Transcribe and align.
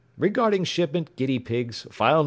Regarding 0.17 0.63
shipment 0.63 1.15
guinea 1.15 1.37
pigs, 1.37 1.85
File 1.91 2.15
No. 2.15 2.19